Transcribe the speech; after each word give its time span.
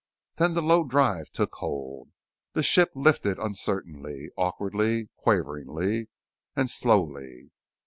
Then 0.37 0.55
the 0.55 0.63
low 0.63 0.83
drive 0.83 1.29
took 1.29 1.53
hold. 1.57 2.09
The 2.53 2.63
ship 2.63 2.89
lifted 2.95 3.37
uncertainly, 3.37 4.31
awkwardly, 4.35 5.09
quaveringly, 5.15 6.07
and 6.55 6.71
slowly. 6.71 7.51